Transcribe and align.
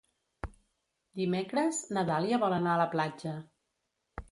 Dimecres 1.21 1.83
na 1.97 2.05
Dàlia 2.09 2.41
vol 2.47 2.57
anar 2.59 2.75
a 2.79 2.83
la 2.85 2.91
platja. 2.97 3.37